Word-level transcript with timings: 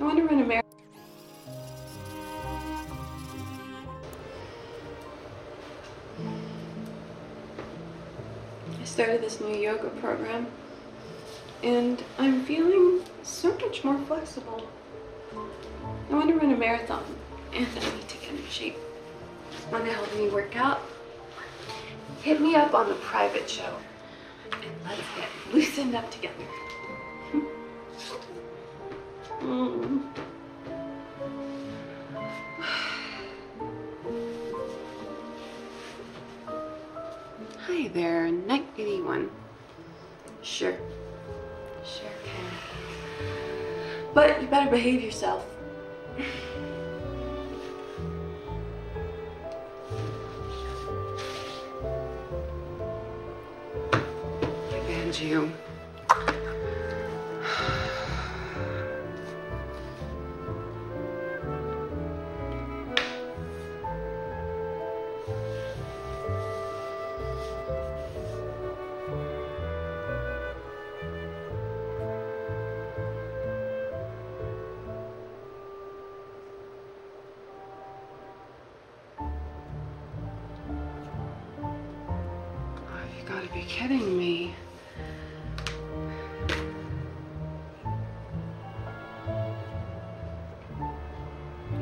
I 0.00 0.02
want 0.02 0.16
to 0.16 0.24
run 0.24 0.40
a 0.40 0.44
marathon. 0.46 0.70
I 8.80 8.84
started 8.84 9.20
this 9.20 9.42
new 9.42 9.54
yoga 9.54 9.90
program 10.00 10.46
and 11.62 12.02
I'm 12.18 12.44
feeling 12.46 13.02
so 13.22 13.54
much 13.58 13.84
more 13.84 13.98
flexible. 14.06 14.66
I 15.34 16.14
want 16.14 16.28
to 16.28 16.34
run 16.34 16.50
a 16.50 16.56
marathon 16.56 17.04
and 17.52 17.66
I 17.66 17.96
need 17.96 18.08
to 18.08 18.16
get 18.16 18.30
in 18.30 18.46
shape. 18.48 18.78
Want 19.70 19.84
to 19.84 19.92
help 19.92 20.16
me 20.16 20.30
work 20.30 20.56
out? 20.56 20.80
Hit 22.22 22.40
me 22.40 22.54
up 22.54 22.72
on 22.72 22.88
the 22.88 22.94
private 22.94 23.50
show 23.50 23.76
and 24.50 24.64
let's 24.86 25.02
get 25.14 25.28
loosened 25.52 25.94
up 25.94 26.10
together. 26.10 26.46
Mm. 29.40 30.02
Hi 37.66 37.88
there, 37.88 38.30
Night 38.30 38.66
81. 38.76 39.30
Sure. 40.42 40.76
Sure 41.82 42.10
can. 42.24 42.44
But 44.12 44.42
you 44.42 44.48
better 44.48 44.70
behave 44.70 45.02
yourself. 45.02 45.46
You. 55.20 55.52
Gotta 83.50 83.62
be 83.62 83.68
kidding 83.68 84.18
me. 84.18 84.54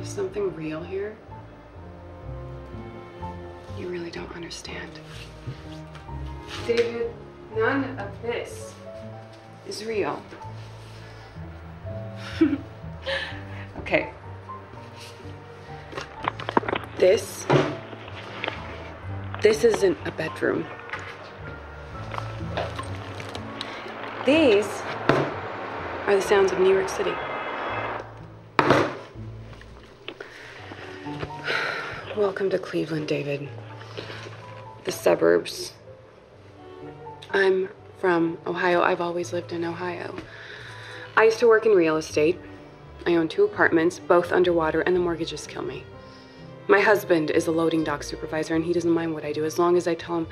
Is 0.00 0.08
something 0.08 0.54
real 0.54 0.82
here? 0.82 1.16
You 3.78 3.88
really 3.88 4.10
don't 4.10 4.34
understand. 4.34 4.90
David, 6.66 7.12
none 7.56 7.98
of 7.98 8.10
this 8.22 8.74
is 9.66 9.84
real. 9.84 10.22
okay. 13.78 14.10
This 16.98 17.46
this 19.40 19.62
isn't 19.62 19.96
a 20.04 20.10
bedroom. 20.10 20.66
These 24.28 24.68
are 26.06 26.14
the 26.14 26.20
sounds 26.20 26.52
of 26.52 26.60
New 26.60 26.74
York 26.74 26.90
City. 26.90 27.14
Welcome 32.14 32.50
to 32.50 32.58
Cleveland, 32.58 33.08
David. 33.08 33.48
The 34.84 34.92
suburbs. 34.92 35.72
I'm 37.30 37.70
from 38.00 38.36
Ohio. 38.46 38.82
I've 38.82 39.00
always 39.00 39.32
lived 39.32 39.52
in 39.52 39.64
Ohio. 39.64 40.14
I 41.16 41.24
used 41.24 41.38
to 41.38 41.48
work 41.48 41.64
in 41.64 41.72
real 41.72 41.96
estate. 41.96 42.38
I 43.06 43.14
own 43.14 43.28
two 43.28 43.44
apartments, 43.44 43.98
both 43.98 44.30
underwater, 44.30 44.82
and 44.82 44.94
the 44.94 45.00
mortgages 45.00 45.46
kill 45.46 45.62
me. 45.62 45.84
My 46.66 46.80
husband 46.80 47.30
is 47.30 47.46
a 47.46 47.50
loading 47.50 47.82
dock 47.82 48.02
supervisor, 48.02 48.54
and 48.54 48.66
he 48.66 48.74
doesn't 48.74 48.90
mind 48.90 49.14
what 49.14 49.24
I 49.24 49.32
do 49.32 49.46
as 49.46 49.58
long 49.58 49.78
as 49.78 49.88
I 49.88 49.94
tell 49.94 50.18
him 50.18 50.26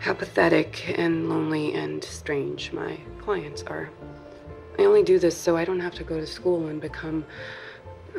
how 0.00 0.14
pathetic 0.14 0.98
and 0.98 1.28
lonely 1.28 1.74
and 1.74 2.02
strange 2.02 2.72
my 2.72 2.98
clients 3.20 3.62
are. 3.64 3.90
I 4.78 4.84
only 4.84 5.02
do 5.02 5.18
this 5.18 5.36
so 5.36 5.56
I 5.56 5.64
don't 5.64 5.80
have 5.80 5.94
to 5.94 6.04
go 6.04 6.18
to 6.18 6.26
school 6.26 6.66
and 6.66 6.80
become 6.80 7.24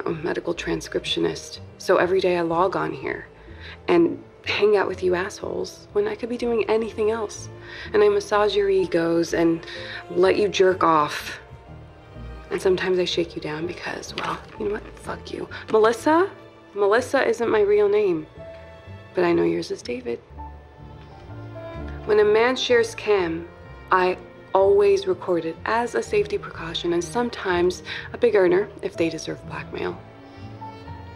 a 0.06 0.10
medical 0.10 0.54
transcriptionist. 0.54 1.60
So 1.78 1.98
every 1.98 2.22
day 2.22 2.38
I 2.38 2.42
log 2.42 2.76
on 2.76 2.92
here 2.92 3.28
and 3.88 4.22
hang 4.46 4.78
out 4.78 4.88
with 4.88 5.04
you 5.04 5.16
assholes 5.16 5.88
when 5.94 6.08
I 6.08 6.16
could 6.16 6.30
be 6.30 6.38
doing 6.38 6.64
anything 6.70 7.12
else. 7.12 7.50
And 7.94 8.04
I 8.04 8.10
massage 8.10 8.56
your 8.56 8.70
egos 8.70 9.34
and 9.34 9.66
let 10.12 10.38
you 10.38 10.48
jerk 10.48 10.84
off. 10.84 11.40
And 12.52 12.62
sometimes 12.62 13.00
I 13.00 13.06
shake 13.06 13.36
you 13.36 13.42
down 13.42 13.66
because, 13.68 14.14
well, 14.16 14.38
you 14.60 14.68
know 14.68 14.74
what? 14.74 15.00
Fuck 15.00 15.34
you. 15.34 15.50
Melissa? 15.72 16.30
Melissa 16.74 17.28
isn't 17.28 17.50
my 17.50 17.62
real 17.62 17.90
name. 17.90 18.28
But 19.16 19.24
I 19.24 19.34
know 19.34 19.44
yours 19.44 19.72
is 19.72 19.82
David. 19.82 20.22
When 22.06 22.20
a 22.20 22.24
man 22.24 22.56
shares 22.56 22.94
cam, 22.94 23.48
I 23.92 24.20
always 24.54 25.08
record 25.08 25.44
it 25.44 25.58
as 25.66 25.96
a 25.96 26.04
safety 26.04 26.38
precaution 26.38 26.94
and 26.94 27.04
sometimes 27.04 27.82
a 28.14 28.18
big 28.20 28.36
earner 28.36 28.70
if 28.84 28.96
they 28.96 29.10
deserve 29.10 29.44
blackmail. 29.48 30.00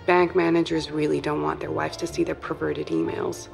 Bank 0.08 0.36
managers 0.36 0.90
really 0.90 1.22
don't 1.22 1.44
want 1.44 1.60
their 1.60 1.70
wives 1.70 1.96
to 1.98 2.08
see 2.08 2.24
their 2.24 2.34
perverted 2.34 2.88
emails. 2.88 3.50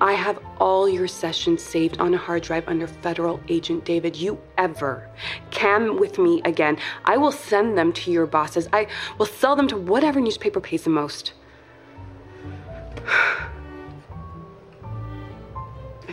I 0.00 0.14
have 0.14 0.40
all 0.58 0.88
your 0.88 1.06
sessions 1.06 1.62
saved 1.62 2.00
on 2.00 2.14
a 2.14 2.18
hard 2.18 2.42
drive 2.42 2.66
under 2.66 2.88
federal 2.88 3.40
agent 3.46 3.84
David. 3.84 4.16
You 4.16 4.36
ever 4.58 5.08
cam 5.52 6.00
with 6.00 6.18
me 6.18 6.42
again, 6.44 6.78
I 7.04 7.16
will 7.16 7.30
send 7.30 7.78
them 7.78 7.92
to 7.92 8.10
your 8.10 8.26
bosses. 8.26 8.68
I 8.72 8.88
will 9.18 9.26
sell 9.26 9.54
them 9.54 9.68
to 9.68 9.76
whatever 9.76 10.20
newspaper 10.20 10.60
pays 10.60 10.82
the 10.82 10.90
most. 10.90 11.32